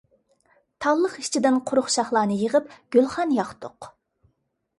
تاللىق 0.85 1.17
ئىچىدىن 1.23 1.59
قۇرۇق 1.71 1.91
شاخلارنى 1.97 2.39
يىغىپ 2.45 2.73
گۈلخان 2.97 3.37
ياقتۇق. 3.37 3.91